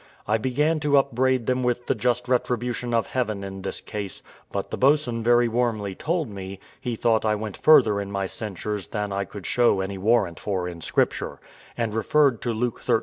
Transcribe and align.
I 0.27 0.39
began 0.39 0.79
to 0.79 0.97
upbraid 0.97 1.45
them 1.45 1.61
with 1.61 1.85
the 1.85 1.93
just 1.93 2.27
retribution 2.27 2.91
of 2.91 3.05
Heaven 3.05 3.43
in 3.43 3.61
this 3.61 3.81
case; 3.81 4.23
but 4.51 4.71
the 4.71 4.77
boatswain 4.77 5.21
very 5.21 5.47
warmly 5.47 5.93
told 5.93 6.27
me, 6.27 6.59
he 6.79 6.95
thought 6.95 7.23
I 7.23 7.35
went 7.35 7.55
further 7.55 8.01
in 8.01 8.11
my 8.11 8.25
censures 8.25 8.87
than 8.87 9.11
I 9.11 9.25
could 9.25 9.45
show 9.45 9.79
any 9.79 9.99
warrant 9.99 10.39
for 10.39 10.67
in 10.67 10.81
Scripture; 10.81 11.39
and 11.77 11.93
referred 11.93 12.41
to 12.41 12.51
Luke 12.51 12.81
xiii. 12.83 12.97